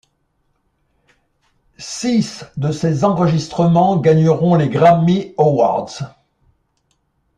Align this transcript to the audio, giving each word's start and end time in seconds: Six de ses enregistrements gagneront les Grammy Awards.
Six 1.77 2.43
de 2.57 2.71
ses 2.71 3.03
enregistrements 3.05 3.97
gagneront 3.97 4.55
les 4.55 4.67
Grammy 4.67 5.35
Awards. 5.37 5.91